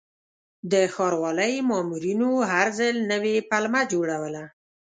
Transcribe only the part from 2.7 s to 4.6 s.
ځل نوې پلمه جوړوله.